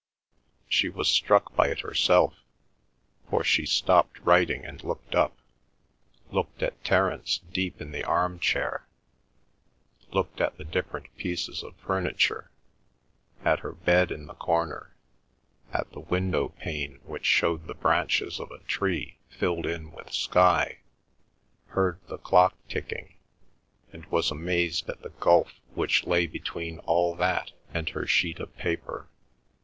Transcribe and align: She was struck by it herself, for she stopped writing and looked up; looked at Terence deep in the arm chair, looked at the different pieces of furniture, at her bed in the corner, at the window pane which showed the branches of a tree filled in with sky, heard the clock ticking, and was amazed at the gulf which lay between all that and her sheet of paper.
She 0.67 0.89
was 0.89 1.09
struck 1.09 1.55
by 1.55 1.67
it 1.67 1.81
herself, 1.81 2.33
for 3.29 3.43
she 3.43 3.67
stopped 3.67 4.17
writing 4.21 4.65
and 4.65 4.83
looked 4.83 5.13
up; 5.13 5.37
looked 6.31 6.63
at 6.63 6.83
Terence 6.83 7.41
deep 7.53 7.79
in 7.79 7.91
the 7.91 8.03
arm 8.03 8.39
chair, 8.39 8.87
looked 10.11 10.41
at 10.41 10.57
the 10.57 10.63
different 10.63 11.15
pieces 11.17 11.61
of 11.61 11.75
furniture, 11.75 12.49
at 13.45 13.59
her 13.59 13.73
bed 13.73 14.09
in 14.09 14.25
the 14.25 14.33
corner, 14.33 14.95
at 15.71 15.91
the 15.91 15.99
window 15.99 16.49
pane 16.49 16.99
which 17.03 17.27
showed 17.27 17.67
the 17.67 17.75
branches 17.75 18.39
of 18.39 18.49
a 18.49 18.57
tree 18.63 19.19
filled 19.29 19.67
in 19.67 19.91
with 19.91 20.11
sky, 20.11 20.79
heard 21.67 21.99
the 22.07 22.17
clock 22.17 22.55
ticking, 22.67 23.13
and 23.93 24.07
was 24.07 24.31
amazed 24.31 24.89
at 24.89 25.03
the 25.03 25.09
gulf 25.09 25.59
which 25.75 26.07
lay 26.07 26.25
between 26.25 26.79
all 26.87 27.13
that 27.13 27.51
and 27.71 27.89
her 27.89 28.07
sheet 28.07 28.39
of 28.39 28.57
paper. 28.57 29.07